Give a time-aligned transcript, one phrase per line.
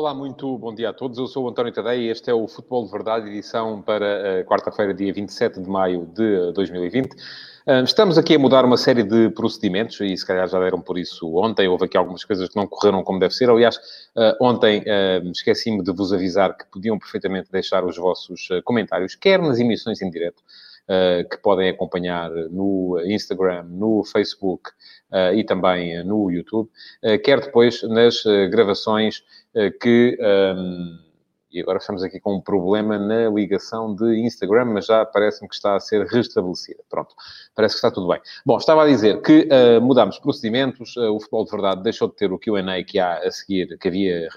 [0.00, 1.18] Olá, muito bom dia a todos.
[1.18, 4.48] Eu sou o António Tadeia e este é o Futebol de Verdade, edição para uh,
[4.48, 7.12] quarta-feira, dia 27 de maio de 2020.
[7.12, 10.96] Uh, estamos aqui a mudar uma série de procedimentos e se calhar já deram por
[10.96, 11.68] isso ontem.
[11.68, 13.50] Houve aqui algumas coisas que não correram como deve ser.
[13.50, 14.82] Aliás, uh, ontem
[15.30, 20.08] esqueci-me de vos avisar que podiam perfeitamente deixar os vossos comentários, quer nas emissões em
[20.08, 20.42] direto,
[21.30, 24.70] que podem acompanhar no Instagram, no Facebook
[25.12, 26.68] uh, e também no YouTube,
[27.04, 29.22] uh, quer depois nas gravações
[29.80, 30.18] que.
[30.20, 31.10] Um,
[31.52, 35.54] e agora estamos aqui com um problema na ligação de Instagram, mas já parece-me que
[35.54, 36.80] está a ser restabelecida.
[36.88, 37.14] Pronto,
[37.54, 38.20] parece que está tudo bem.
[38.46, 42.14] Bom, estava a dizer que uh, mudamos procedimentos, uh, o Futebol de Verdade deixou de
[42.14, 44.28] ter o Q&A que há a seguir, que havia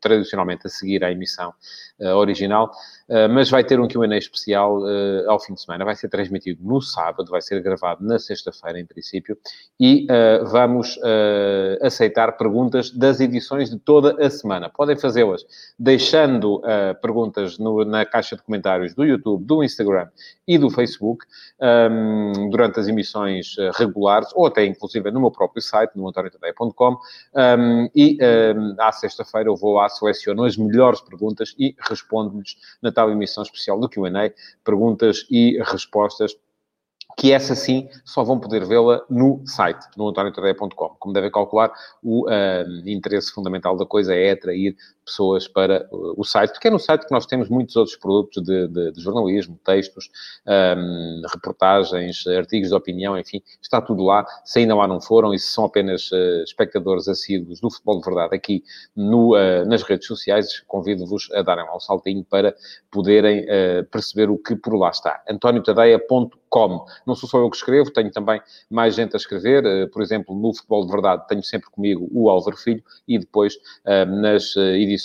[0.00, 1.52] tradicionalmente a seguir à emissão
[2.00, 2.70] uh, original,
[3.30, 4.82] mas vai ter um Q&A especial
[5.26, 5.82] ao fim de semana.
[5.82, 9.34] Vai ser transmitido no sábado, vai ser gravado na sexta-feira, em princípio,
[9.80, 10.06] e
[10.50, 10.98] vamos
[11.80, 14.68] aceitar perguntas das edições de toda a semana.
[14.68, 15.42] Podem fazê-las
[15.78, 20.08] deixando uh, perguntas no, na caixa de comentários do YouTube, do Instagram
[20.46, 21.24] e do Facebook
[21.60, 26.98] um, durante as emissões uh, regulares, ou até inclusive no meu próprio site, no antoniotadeia.com,
[27.34, 33.10] um, e um, à sexta-feira eu vou lá, as melhores perguntas e respondo-lhes na tal
[33.10, 34.32] emissão especial do Q&A,
[34.64, 36.36] perguntas e respostas
[37.18, 40.96] que essa sim só vão poder vê-la no site, no antoniotadeia.com.
[41.00, 44.76] Como devem calcular, o uh, interesse fundamental da coisa é atrair
[45.08, 48.68] pessoas para o site, porque é no site que nós temos muitos outros produtos de,
[48.68, 50.10] de, de jornalismo, textos,
[50.46, 54.24] um, reportagens, artigos de opinião, enfim, está tudo lá.
[54.44, 58.04] Se ainda lá não foram e se são apenas uh, espectadores assíduos do Futebol de
[58.04, 58.62] Verdade aqui
[58.94, 62.54] no, uh, nas redes sociais, convido-vos a darem lá um saltinho para
[62.90, 65.22] poderem uh, perceber o que por lá está.
[65.28, 66.86] antoniotadeia.com.
[67.06, 69.90] Não sou só eu que escrevo, tenho também mais gente a escrever.
[69.90, 73.58] por exemplo, no Futebol de Verdade tenho sempre comigo o Álvaro Filho e depois
[74.06, 74.97] nas edições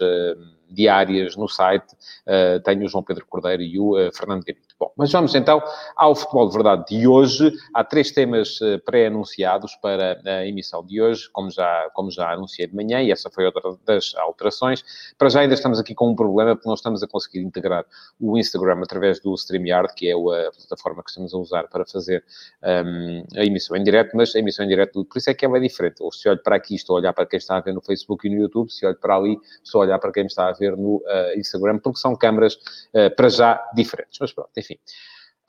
[0.00, 0.34] uh,
[0.74, 1.92] diárias no site,
[2.26, 4.74] uh, tenho o João Pedro Cordeiro e o uh, Fernando Gamito.
[4.78, 5.62] Bom, mas vamos então
[5.96, 7.52] ao futebol de verdade de hoje.
[7.72, 12.66] Há três temas uh, pré-anunciados para a emissão de hoje, como já, como já anunciei
[12.66, 14.84] de manhã, e essa foi outra das alterações.
[15.16, 17.84] Para já ainda estamos aqui com um problema, porque não estamos a conseguir integrar
[18.20, 22.24] o Instagram através do StreamYard, que é a plataforma que estamos a usar para fazer
[22.62, 25.56] um, a emissão em direto, mas a emissão em direto, por isso é que ela
[25.56, 26.02] é diferente.
[26.02, 28.26] Ou se olho para aqui, estou a olhar para quem está a ver no Facebook
[28.26, 30.63] e no YouTube, se olho para ali, estou a olhar para quem está a ver
[30.72, 34.18] no uh, Instagram, porque são câmaras uh, para já diferentes.
[34.20, 34.76] Mas pronto, enfim.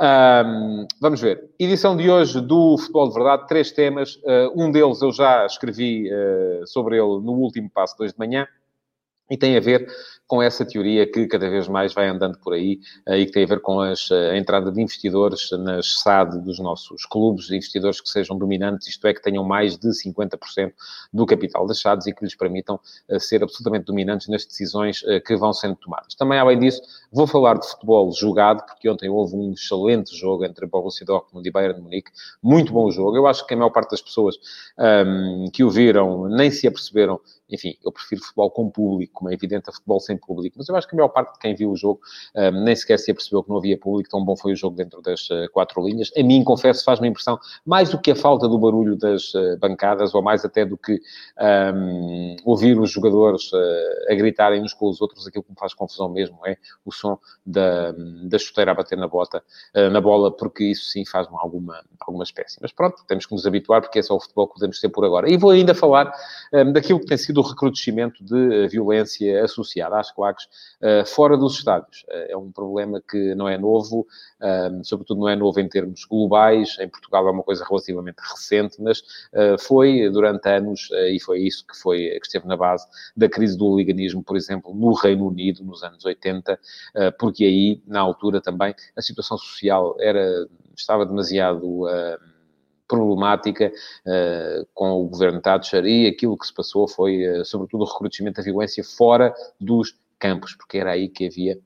[0.02, 1.50] Um, vamos ver.
[1.58, 4.16] Edição de hoje do Futebol de Verdade, três temas.
[4.18, 6.09] Uh, um deles eu já escrevi
[6.66, 8.48] sobre ele no último passo, dois de manhã.
[9.30, 9.88] E tem a ver
[10.28, 13.44] com essa teoria que cada vez mais vai andando por aí uh, e que tem
[13.44, 18.02] a ver com as, uh, a entrada de investidores nas SAD dos nossos clubes, investidores
[18.02, 20.74] que sejam dominantes, isto é, que tenham mais de 50%
[21.14, 25.35] do capital das SADs e que lhes permitam uh, ser absolutamente dominantes nas decisões que
[25.35, 26.16] vão sendo tomadas.
[26.16, 26.81] Também, além disso,
[27.12, 31.52] vou falar de futebol jogado, porque ontem houve um excelente jogo entre Borussia Dortmund e
[31.52, 33.16] Bayern de Munique, muito bom jogo.
[33.16, 34.35] Eu acho que a maior parte das pessoas
[34.78, 37.19] um, que o viram nem se aperceberam
[37.50, 40.56] enfim, eu prefiro futebol com público, como é evidente, a futebol sem público.
[40.58, 42.02] Mas eu acho que a maior parte de quem viu o jogo
[42.36, 45.02] um, nem sequer se apercebeu que não havia público, tão bom foi o jogo dentro
[45.02, 46.12] das uh, quatro linhas.
[46.18, 50.16] A mim, confesso, faz-me impressão, mais do que a falta do barulho das uh, bancadas,
[50.16, 51.00] ou mais até do que
[51.74, 55.74] um, ouvir os jogadores uh, a gritarem uns com os outros, aquilo que me faz
[55.74, 57.94] confusão mesmo é o som da,
[58.24, 59.44] da chuteira a bater na bota,
[59.92, 62.58] na bola, porque isso sim faz-me alguma, alguma espécie.
[62.62, 65.06] Mas pronto, temos que nos habituar, porque é só o futebol que podemos ter por
[65.06, 65.30] agora.
[65.30, 66.12] E vou ainda falar
[66.53, 70.48] um, daquilo que tem sido do recrudescimento de eh, violência associada às claques
[70.82, 72.06] eh, fora dos estádios.
[72.10, 74.06] Eh, é um problema que não é novo,
[74.84, 76.78] sobretudo não é novo em termos globais.
[76.80, 79.02] Em Portugal é uma coisa relativamente recente, mas
[79.59, 82.85] foi durante anos, e foi isso que, foi, que esteve na base
[83.16, 86.59] da crise do oliganismo, por exemplo, no Reino Unido, nos anos 80,
[87.18, 91.85] porque aí, na altura também, a situação social era, estava demasiado
[92.88, 93.72] problemática
[94.06, 98.38] uh, com o governo Thatcher e aquilo que se passou foi, uh, sobretudo, o recrutamento
[98.38, 99.96] da violência fora dos
[100.26, 101.60] campos, porque era aí que havia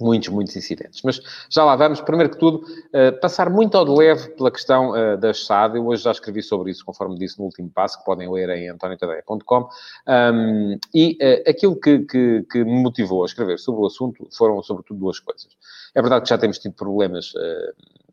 [0.00, 1.02] muitos, muitos incidentes.
[1.02, 1.20] Mas
[1.50, 2.00] já lá vamos.
[2.00, 5.76] Primeiro que tudo, uh, passar muito ao de leve pela questão uh, da SAD.
[5.76, 8.68] Eu hoje já escrevi sobre isso, conforme disse no último passo, que podem ler em
[8.68, 9.68] antoniotadeia.com.
[10.06, 14.62] Um, e uh, aquilo que, que, que, me motivou a escrever sobre o assunto foram,
[14.62, 15.48] sobretudo, duas coisas.
[15.94, 17.32] É verdade que já temos tido problemas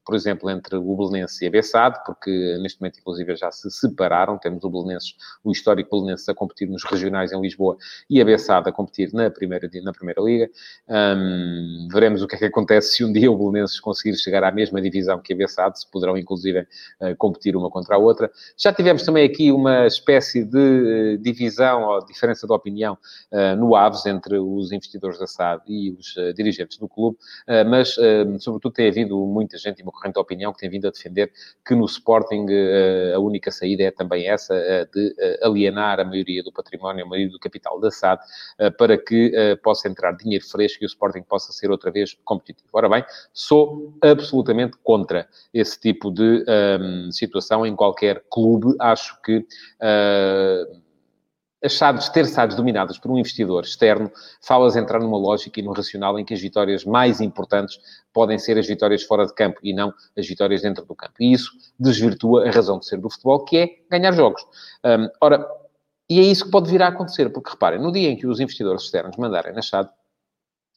[0.06, 4.38] por exemplo, entre o Belenenses e a Bessade, porque neste momento, inclusive, já se separaram.
[4.38, 7.76] Temos o Belenenses, o histórico Belenenses a competir nos regionais em Lisboa
[8.10, 10.50] e a Bessade a competir na primeira, na primeira liga.
[10.88, 14.52] Um, veremos o que é que acontece se um dia o Belenenses conseguir chegar à
[14.52, 18.30] mesma divisão que a Bessade, se poderão, inclusive, uh, competir uma contra a outra.
[18.56, 22.96] Já tivemos também aqui uma espécie de uh, divisão ou diferença de opinião
[23.32, 27.18] uh, no Aves entre os investidores da SAD e os dirigentes do clube,
[27.70, 27.96] mas,
[28.40, 31.32] sobretudo, tem havido muita gente e uma corrente de opinião que tem vindo a defender
[31.66, 32.46] que no Sporting
[33.16, 34.54] a única saída é também essa
[34.94, 38.22] de alienar a maioria do património, a maioria do capital da SAD,
[38.78, 39.32] para que
[39.64, 42.70] possa entrar dinheiro fresco e o Sporting possa ser outra vez competitivo.
[42.74, 43.04] Ora bem,
[43.34, 46.46] sou absolutamente contra esse tipo de
[46.80, 48.76] um, situação em qualquer clube.
[48.80, 50.85] Acho que uh,
[51.66, 56.18] as ter SADs dominadas por um investidor externo, fala-as entrar numa lógica e num racional
[56.20, 57.80] em que as vitórias mais importantes
[58.14, 61.14] podem ser as vitórias fora de campo e não as vitórias dentro do campo.
[61.20, 64.46] E isso desvirtua a razão de ser do futebol, que é ganhar jogos.
[64.84, 65.46] Um, ora,
[66.10, 68.40] e é isso que pode vir a acontecer, porque reparem, no dia em que os
[68.40, 69.90] investidores externos mandarem na SAD,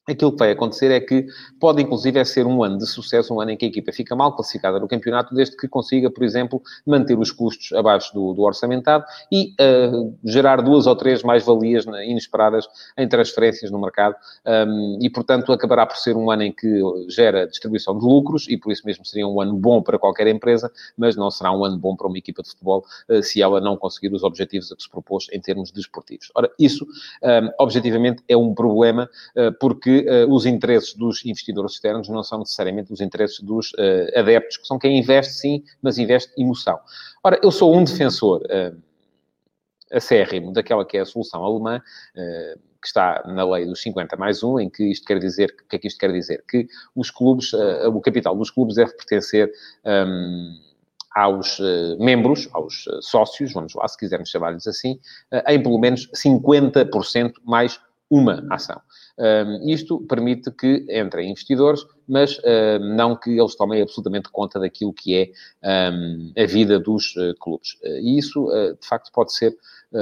[0.08, 1.26] Aquilo que vai acontecer é que
[1.60, 4.16] pode, inclusive, é ser um ano de sucesso, um ano em que a equipa fica
[4.16, 8.42] mal classificada no campeonato, desde que consiga, por exemplo, manter os custos abaixo do, do
[8.42, 12.66] orçamentado e uh, gerar duas ou três mais-valias inesperadas
[12.96, 14.16] em transferências no mercado.
[14.46, 18.56] Um, e, portanto, acabará por ser um ano em que gera distribuição de lucros e,
[18.56, 21.76] por isso mesmo, seria um ano bom para qualquer empresa, mas não será um ano
[21.76, 24.82] bom para uma equipa de futebol uh, se ela não conseguir os objetivos a que
[24.82, 26.30] se propôs em termos desportivos.
[26.34, 26.86] Ora, isso,
[27.22, 32.40] um, objetivamente, é um problema, uh, porque uh, os interesses dos investidores externos não são
[32.40, 36.78] necessariamente os interesses dos uh, adeptos, que são quem investe sim, mas investe emoção.
[37.22, 38.76] Ora, eu sou um defensor uh,
[39.92, 44.42] acérrimo daquela que é a solução alemã, uh, que está na lei dos 50 mais
[44.42, 46.44] 1, em que isto quer dizer, o que é que isto quer dizer?
[46.48, 49.50] Que os clubes, uh, o capital dos clubes deve pertencer
[49.84, 50.56] um,
[51.14, 55.00] aos uh, membros, aos uh, sócios, vamos lá, se quisermos chamar-lhes assim,
[55.48, 57.80] em pelo menos 50% mais
[58.10, 58.80] uma ação.
[59.18, 64.92] Um, isto permite que entrem investidores, mas uh, não que eles tomem absolutamente conta daquilo
[64.92, 65.14] que
[65.62, 67.74] é um, a vida dos uh, clubes.
[67.82, 68.48] Uh, e isso,
[68.80, 69.56] de facto, pode ser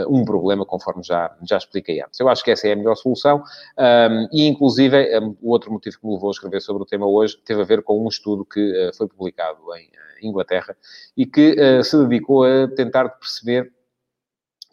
[0.08, 2.18] um problema, conforme já, já expliquei antes.
[2.18, 3.44] Eu acho que essa é a melhor solução
[3.78, 4.96] um, e, inclusive,
[5.40, 7.82] o outro motivo que me levou a escrever sobre o tema hoje teve a ver
[7.82, 10.76] com um estudo que foi publicado em Inglaterra
[11.16, 13.72] e que se dedicou a tentar perceber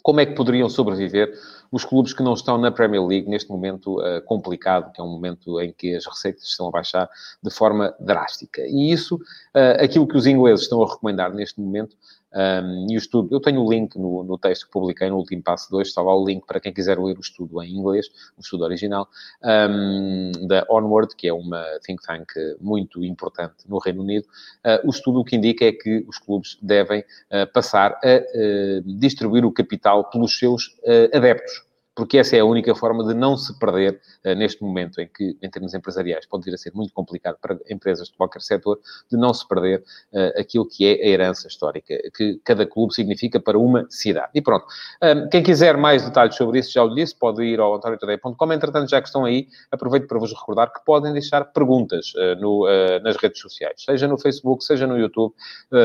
[0.04, 1.32] como é que poderiam sobreviver
[1.74, 5.10] os clubes que não estão na Premier League neste momento uh, complicado, que é um
[5.10, 7.10] momento em que as receitas estão a baixar
[7.42, 8.62] de forma drástica.
[8.62, 11.98] E isso, uh, aquilo que os ingleses estão a recomendar neste momento,
[12.34, 15.44] um, e o estudo, eu tenho o link no, no, texto que publiquei no último
[15.44, 18.08] passo 2, está lá o link para quem quiser ler o estudo em inglês,
[18.38, 19.08] o estudo original,
[19.44, 22.28] um, da Onward, que é uma think tank
[22.60, 24.26] muito importante no Reino Unido.
[24.66, 28.82] Uh, o estudo o que indica é que os clubes devem uh, passar a uh,
[28.98, 30.76] distribuir o capital pelos seus
[31.14, 31.64] adeptos
[31.96, 35.38] porque essa é a única forma de não se perder uh, neste momento em que,
[35.42, 38.80] em termos empresariais, pode vir a ser muito complicado para empresas de qualquer setor,
[39.12, 43.40] de não se perder uh, aquilo que é a herança histórica, que cada clube significa
[43.40, 44.30] para uma cidade.
[44.34, 44.66] E pronto.
[45.02, 48.54] Um, quem quiser mais detalhes sobre isso, já o disse, pode ir ao antoniotadeia.com.
[48.54, 52.64] Entretanto, já que estão aí, aproveito para vos recordar que podem deixar perguntas uh, no,
[53.04, 55.34] nas redes sociais, seja no Facebook, seja no YouTube,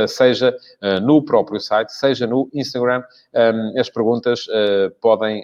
[0.07, 0.55] seja
[1.03, 3.03] no próprio site, seja no Instagram.
[3.35, 4.47] Um, as perguntas
[5.01, 5.43] podem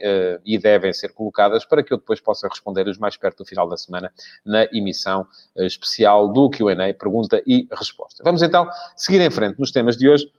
[0.54, 3.76] e devem ser colocadas para que eu depois possa responder-lhes mais perto do final da
[3.76, 4.12] semana
[4.44, 8.22] na emissão eh, especial do Q&A, pergunta e resposta.
[8.24, 10.32] Vamos então seguir em frente nos temas de hoje.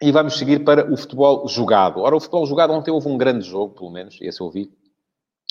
[0.00, 2.00] E vamos seguir para o futebol jogado.
[2.00, 4.70] Ora, o futebol jogado ontem houve um grande jogo, pelo menos, esse eu vi,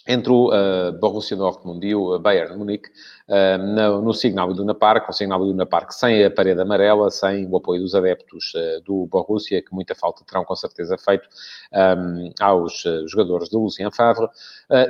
[0.08, 2.90] entre o uh, Borussia Dortmund e o Bayern Munique
[3.28, 7.46] uh, no, no Signal Iduna Park, o Signal Iduna Park sem a parede amarela, sem
[7.46, 11.28] o apoio dos adeptos uh, do Borussia, que muita falta terão com certeza feito
[11.74, 14.28] um, aos jogadores de Lucien Favre,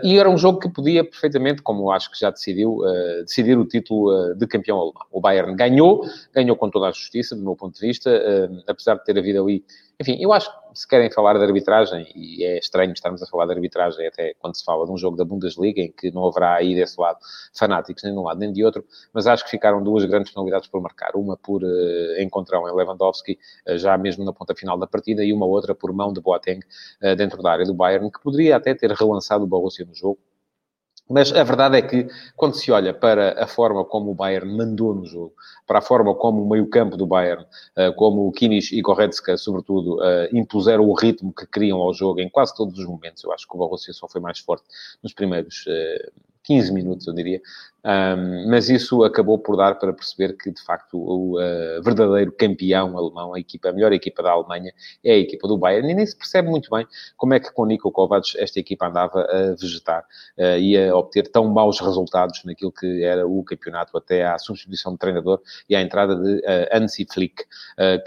[0.03, 2.81] e era um jogo que podia perfeitamente, como acho que já decidiu,
[3.21, 5.05] decidir o título de campeão alemão.
[5.12, 8.12] O Bayern ganhou, ganhou com toda a justiça, do meu ponto de vista,
[8.67, 9.63] apesar de ter havido ali
[10.00, 13.48] enfim, eu acho que se querem falar de arbitragem, e é estranho estarmos a falar
[13.48, 16.54] de arbitragem até quando se fala de um jogo da Bundesliga, em que não haverá
[16.54, 17.18] aí desse lado
[17.58, 20.70] fanáticos nem de um lado nem de outro, mas acho que ficaram duas grandes penalidades
[20.70, 21.16] por marcar.
[21.16, 25.34] Uma por uh, encontrão em Lewandowski, uh, já mesmo na ponta final da partida, e
[25.34, 26.60] uma outra por mão de Boateng
[27.01, 30.20] uh, dentro da área do Bayern, que poderia até ter relançado o Borussia no jogo,
[31.09, 34.93] mas a verdade é que, quando se olha para a forma como o Bayern mandou
[34.93, 35.33] no jogo,
[35.65, 37.45] para a forma como o meio-campo do Bayern,
[37.75, 42.19] eh, como o Kimmich e Goretzka, sobretudo, eh, impuseram o ritmo que queriam ao jogo
[42.19, 44.65] em quase todos os momentos, eu acho que o Borussia só foi mais forte
[45.01, 45.65] nos primeiros
[46.48, 47.42] 15 minutos, eu diria.
[47.84, 52.98] Um, mas isso acabou por dar para perceber que, de facto, o uh, verdadeiro campeão
[52.98, 54.74] alemão, a equipa, a melhor equipa da Alemanha,
[55.04, 55.92] é a equipa do Bayern.
[55.92, 56.88] E nem se percebe muito bem
[57.18, 60.06] como é que com Nico Kovac esta equipa andava a vegetar
[60.38, 64.94] uh, e a obter tão maus resultados naquilo que era o campeonato até à substituição
[64.94, 67.44] de treinador e à entrada de uh, Hansi Flick,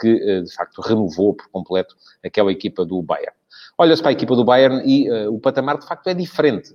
[0.00, 1.94] que, de facto, renovou por completo
[2.24, 3.34] aquela equipa do Bayern.
[3.76, 6.74] Olha-se para a equipa do Bayern e o patamar, de facto, é diferente.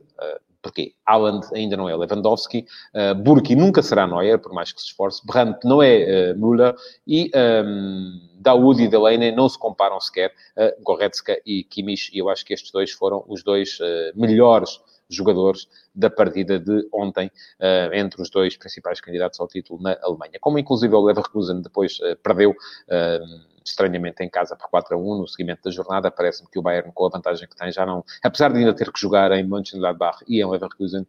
[0.65, 0.95] Porquê?
[1.05, 5.21] Haaland ainda não é Lewandowski, uh, Burki nunca será Neuer, por mais que se esforce,
[5.23, 6.73] Brandt não é uh, Müller
[7.05, 12.17] e um, ehm, Daoud e Delaney não se comparam sequer a Goretzka e Kimmich, e
[12.17, 17.27] eu acho que estes dois foram os dois uh, melhores jogadores da partida de ontem,
[17.27, 20.39] uh, entre os dois principais candidatos ao título na Alemanha.
[20.41, 25.17] Como inclusive o Leverkusen depois uh, perdeu uh, estranhamente em casa por 4 a 1
[25.17, 26.11] no seguimento da jornada.
[26.11, 28.91] Parece-me que o Bayern, com a vantagem que tem, já não, apesar de ainda ter
[28.91, 31.05] que jogar em Mönchengladbach e em Leverkusen,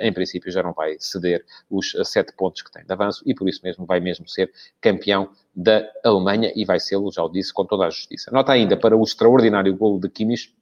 [0.00, 3.48] em princípio já não vai ceder os 7 pontos que tem de avanço e por
[3.48, 7.64] isso mesmo vai mesmo ser campeão da Alemanha e vai ser, já o disse, com
[7.64, 8.30] toda a justiça.
[8.30, 10.54] Nota ainda para o extraordinário golo de Kimmich,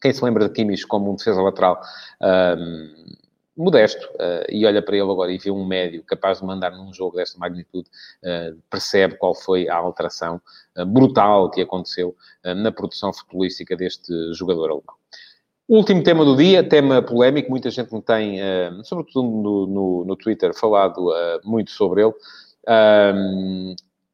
[0.00, 1.80] quem se lembra de Kimmich como um defesa lateral
[2.22, 3.16] um,
[3.58, 6.92] modesto uh, e olha para ele agora e vê um médio capaz de mandar num
[6.92, 7.88] jogo desta magnitude,
[8.22, 10.40] uh, percebe qual foi a alteração
[10.76, 14.94] uh, brutal que aconteceu na produção futebolística deste jogador alemão.
[15.68, 18.38] Último tema do dia, tema polémico, muita gente me tem,
[18.84, 21.10] sobretudo no, no, no Twitter, falado
[21.44, 22.14] muito sobre ele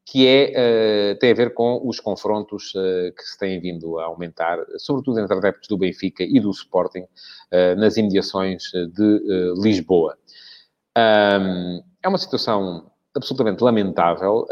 [0.05, 4.05] que é, uh, tem a ver com os confrontos uh, que se têm vindo a
[4.05, 10.17] aumentar, sobretudo entre adeptos do Benfica e do Sporting, uh, nas imediações de Lisboa.
[10.97, 14.47] É uma situação absolutamente lamentável.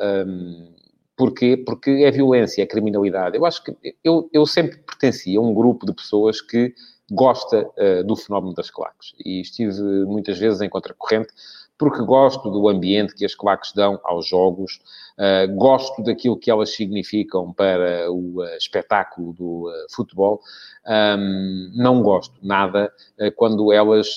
[1.16, 1.56] Porquê?
[1.56, 3.36] Porque é violência, é criminalidade.
[3.36, 6.74] Eu acho que eu, eu sempre pertencia a um grupo de pessoas que
[7.12, 7.70] gosta
[8.04, 9.12] do fenómeno das claques.
[9.24, 11.32] E estive muitas vezes em contracorrente
[11.78, 14.80] porque gosto do ambiente que as claques dão aos jogos,
[15.18, 20.40] uh, gosto daquilo que elas significam para o uh, espetáculo do uh, futebol.
[20.86, 22.92] Um, não gosto nada
[23.36, 24.16] quando elas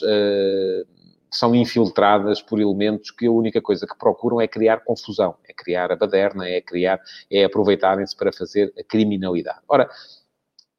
[1.32, 5.92] são infiltradas por elementos que a única coisa que procuram é criar confusão, é criar
[5.92, 9.60] a baderna, é criar, é aproveitarem-se para fazer a criminalidade.
[9.68, 9.90] Ora,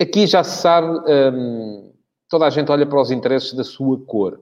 [0.00, 0.88] aqui já se sabe,
[1.32, 1.92] um,
[2.28, 4.40] toda a gente olha para os interesses da sua cor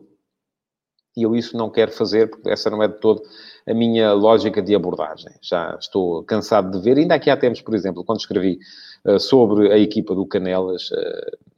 [1.17, 3.23] e eu isso não quero fazer, porque essa não é de todo
[3.67, 5.33] a minha lógica de abordagem.
[5.41, 8.59] Já estou cansado de ver, ainda aqui há tempos, por exemplo, quando escrevi
[9.05, 11.55] uh, sobre a equipa do Canelas, uh,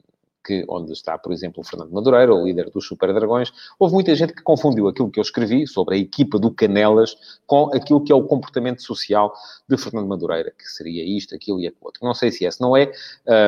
[0.47, 4.15] que, onde está, por exemplo, o Fernando Madureira, o líder dos Super Dragões, houve muita
[4.15, 8.13] gente que confundiu aquilo que eu escrevi sobre a equipa do Canelas com aquilo que
[8.13, 9.33] é o comportamento social
[9.67, 12.05] de Fernando Madureira, que seria isto, aquilo e aquilo outro.
[12.05, 12.89] Não sei se esse não é,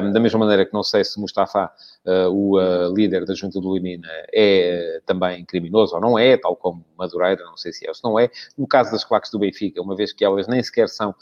[0.03, 3.59] um, da mesma maneira que não sei se Mustafa, uh, o uh, líder da Junta
[3.59, 7.85] do Limina, é uh, também criminoso ou não é, tal como Madureira, não sei se
[7.85, 8.29] é ou se não é.
[8.57, 11.13] No caso das claques do Benfica, uma vez que elas nem sequer são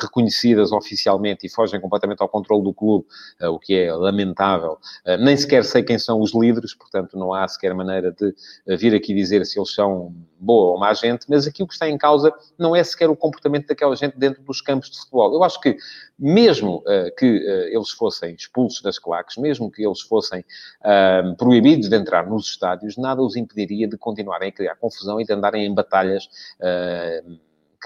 [0.00, 3.06] reconhecidas oficialmente e fogem completamente ao controle do clube,
[3.40, 7.46] o que é lamentável, eh, nem sequer sei quem são os líderes, portanto não há
[7.46, 8.34] sequer maneira de
[8.66, 11.88] eh, vir aqui dizer se eles são boa ou má gente, mas aquilo que está
[11.88, 15.32] em causa não é sequer o comportamento daquela gente dentro dos campos de futebol.
[15.32, 15.76] Eu acho que,
[16.18, 21.88] mesmo uh, que uh, eles fossem expulsos das claques, mesmo que eles fossem uh, proibidos
[21.88, 25.64] de entrar nos estádios, nada os impediria de continuarem a criar confusão e de andarem
[25.64, 26.28] em batalhas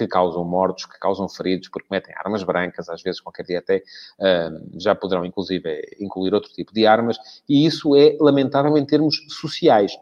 [0.01, 3.83] que causam mortos, que causam feridos, porque metem armas brancas, às vezes qualquer dia até
[4.19, 9.17] uh, já poderão, inclusive, incluir outro tipo de armas, e isso é lamentável em termos
[9.29, 9.93] sociais.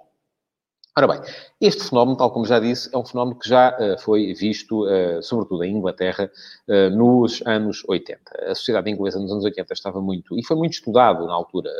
[0.99, 1.21] Ora bem,
[1.61, 5.23] este fenómeno, tal como já disse, é um fenómeno que já uh, foi visto, uh,
[5.23, 6.29] sobretudo em Inglaterra,
[6.67, 8.21] uh, nos anos 80.
[8.51, 11.71] A sociedade inglesa nos anos 80 estava muito, e foi muito estudado na altura,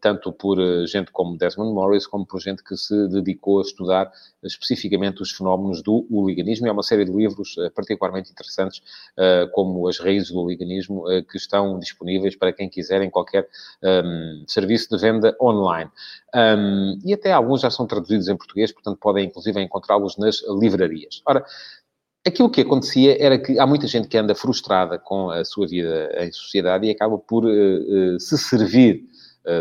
[0.00, 4.10] tanto por eh, gente como Desmond Morris, como por gente que se dedicou a estudar
[4.42, 6.66] especificamente os fenómenos do hooliganismo.
[6.66, 8.80] E há uma série de livros eh, particularmente interessantes,
[9.16, 13.48] eh, como As Raízes do Hooliganismo, que estão disponíveis para quem quiser em qualquer
[13.82, 15.90] um, serviço de venda online.
[16.34, 21.22] Um, e até alguns já são traduzidos em português, portanto podem inclusive encontrá-los nas livrarias.
[21.26, 21.44] Ora,
[22.26, 26.10] aquilo que acontecia era que há muita gente que anda frustrada com a sua vida
[26.18, 29.17] em sociedade e acaba por uh, uh, se servir eh,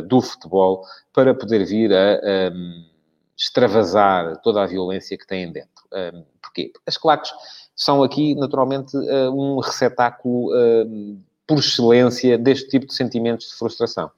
[0.07, 2.85] do futebol para poder vir a um,
[3.37, 5.69] extravasar toda a violência que têm dentro.
[5.93, 6.69] Um, porquê?
[6.73, 7.31] Porque as claques
[7.75, 14.11] são aqui, naturalmente, uh, um receptáculo uh, por excelência deste tipo de sentimentos de frustração.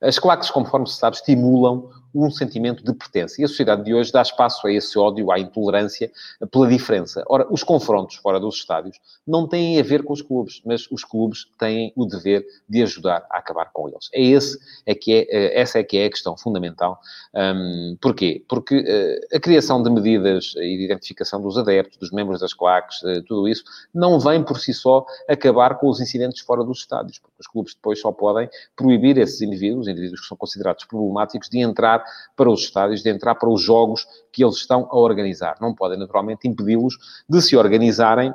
[0.00, 3.40] As claques, conforme se sabe, estimulam um sentimento de pertença.
[3.40, 6.10] E a sociedade de hoje dá espaço a esse ódio, à intolerância
[6.50, 7.22] pela diferença.
[7.28, 11.04] Ora, os confrontos fora dos estádios não têm a ver com os clubes, mas os
[11.04, 14.08] clubes têm o dever de ajudar a acabar com eles.
[14.12, 17.00] É esse, é que é, eh, essa é que é a questão fundamental.
[17.34, 18.42] Um, porquê?
[18.48, 23.00] Porque uh, a criação de medidas e de identificação dos adeptos, dos membros das claques,
[23.02, 23.62] uh, tudo isso,
[23.94, 27.74] não vem por si só acabar com os incidentes fora dos estádios, porque os clubes
[27.74, 32.02] depois só podem proibir esses indivíduos, indivíduos que são considerados problemáticos, de entrar
[32.36, 35.56] para os estádios, de entrar para os jogos que eles estão a organizar.
[35.60, 36.96] Não podem, naturalmente, impedi-los
[37.28, 38.34] de se organizarem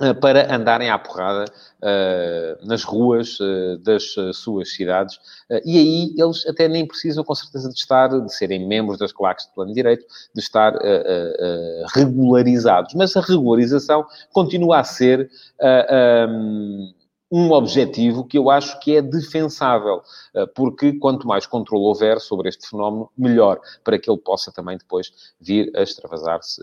[0.00, 1.44] eh, para andarem à porrada
[1.82, 5.16] uh, nas ruas uh, das suas cidades.
[5.50, 9.12] Uh, e aí eles até nem precisam, com certeza, de estar, de serem membros das
[9.12, 10.72] claques de plano de direito, de estar
[11.94, 12.94] regularizados.
[12.94, 15.30] Mas a regularização continua a ser
[16.30, 16.94] um,
[17.30, 20.02] um objetivo que eu acho que é defensável,
[20.54, 25.32] porque quanto mais controle houver sobre este fenómeno, melhor, para que ele possa também depois
[25.40, 26.60] vir a extravasar-se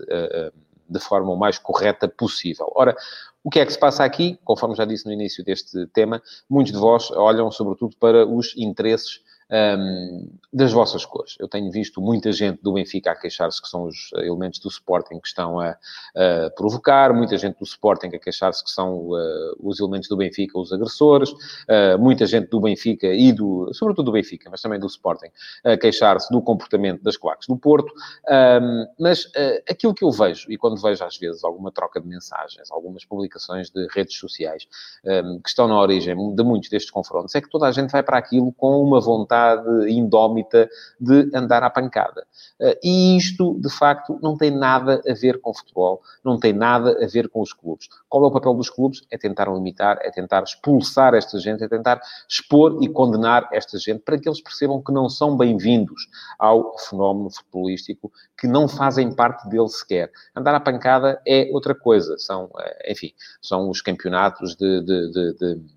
[0.90, 2.72] de forma o mais correta possível.
[2.76, 2.96] Ora,
[3.44, 4.38] o que é que se passa aqui?
[4.44, 9.22] Conforme já disse no início deste tema, muitos de vós olham sobretudo para os interesses
[9.50, 11.36] um, das vossas cores.
[11.40, 15.20] Eu tenho visto muita gente do Benfica a queixar-se que são os elementos do Sporting
[15.20, 19.80] que estão a, a provocar, muita gente do Sporting a queixar-se que são uh, os
[19.80, 24.50] elementos do Benfica os agressores, uh, muita gente do Benfica e do, sobretudo do Benfica,
[24.50, 25.30] mas também do Sporting,
[25.64, 27.94] a queixar-se do comportamento das claques do Porto.
[28.28, 32.08] Um, mas uh, aquilo que eu vejo, e quando vejo às vezes alguma troca de
[32.08, 34.68] mensagens, algumas publicações de redes sociais
[35.06, 38.04] um, que estão na origem de muitos destes confrontos, é que toda a gente vai
[38.04, 42.26] para aquilo com uma vontade vontade indómita de andar à pancada.
[42.60, 46.98] Eh, e isto, de facto, não tem nada a ver com futebol, não tem nada
[47.04, 47.88] a ver com os clubes.
[48.10, 49.06] Qual é o papel dos clubes?
[49.12, 54.00] É tentar limitar, é tentar expulsar esta gente, é tentar expor e condenar esta gente
[54.00, 56.08] para que eles percebam que não são bem-vindos
[56.40, 60.12] ao fenómeno futebolístico, que não fazem parte dele sequer.
[60.36, 62.18] Andar à pancada é outra coisa.
[62.18, 65.77] São, eh, enfim, são os campeonatos de, de, de, de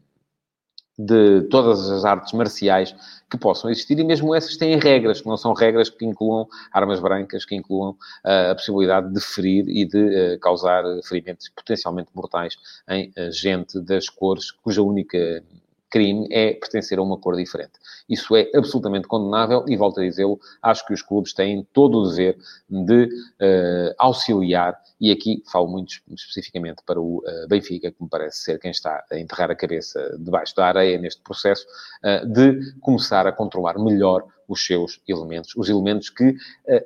[0.98, 2.94] de todas as artes marciais
[3.30, 7.00] que possam existir, e mesmo essas têm regras, que não são regras que incluam armas
[7.00, 12.56] brancas, que incluam uh, a possibilidade de ferir e de uh, causar ferimentos potencialmente mortais
[12.88, 15.42] em uh, gente das cores cuja única
[15.90, 17.72] crime é pertencer a uma cor diferente.
[18.08, 22.08] Isso é absolutamente condenável e, volto a dizê-lo, acho que os clubes têm todo o
[22.08, 28.08] dever de uh, auxiliar, e aqui falo muito especificamente para o uh, Benfica, que me
[28.08, 31.66] parece ser quem está a enterrar a cabeça debaixo da areia neste processo,
[32.04, 36.34] uh, de começar a controlar melhor os seus elementos, os elementos que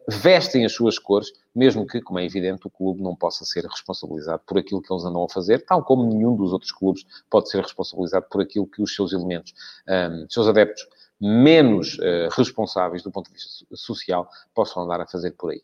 [0.06, 4.42] vestem as suas cores, mesmo que, como é evidente, o clube não possa ser responsabilizado
[4.46, 7.62] por aquilo que eles andam a fazer, tal como nenhum dos outros clubes pode ser
[7.62, 9.54] responsabilizado por aquilo que os seus elementos,
[9.88, 10.86] um, seus adeptos
[11.18, 15.62] menos uh, responsáveis do ponto de vista social possam andar a fazer por aí.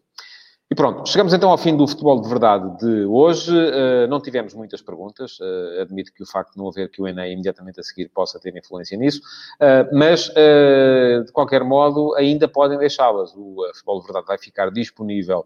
[0.73, 3.53] E pronto, chegamos então ao fim do futebol de verdade de hoje.
[3.53, 7.09] Uh, não tivemos muitas perguntas, uh, admito que o facto de não haver que o
[7.09, 9.21] Enem imediatamente a seguir possa ter influência nisso,
[9.57, 13.35] uh, mas de qualquer modo ainda podem deixá-las.
[13.35, 15.45] O futebol de verdade vai ficar disponível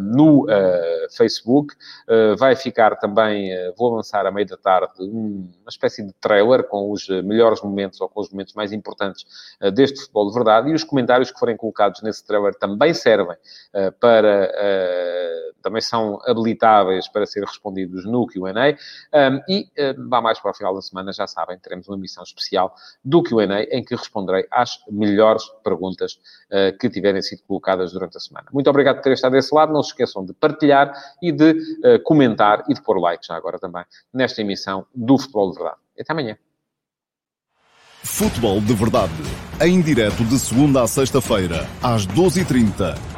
[0.00, 0.46] no
[1.16, 1.74] Facebook,
[2.36, 6.90] vai ficar também, vou lançar à meia da tarde um, uma espécie de trailer com
[6.90, 9.24] os melhores momentos ou com os momentos mais importantes
[9.74, 13.36] deste futebol de verdade e os comentários que forem colocados nesse trailer também servem
[14.00, 14.55] para
[15.62, 18.76] também são habilitáveis para ser respondidos no QA.
[19.12, 19.68] Um, e
[20.08, 23.46] vá mais para o final da semana, já sabem, teremos uma missão especial do QA
[23.70, 26.18] em que responderei às melhores perguntas
[26.50, 28.46] uh, que tiverem sido colocadas durante a semana.
[28.52, 29.72] Muito obrigado por terem estado desse lado.
[29.72, 30.92] Não se esqueçam de partilhar
[31.22, 35.50] e de uh, comentar e de pôr like já agora também nesta emissão do Futebol
[35.50, 35.80] de Verdade.
[35.98, 36.36] Até amanhã.
[38.02, 39.12] Futebol de Verdade,
[39.60, 43.15] em direto de segunda a sexta-feira, às 12h30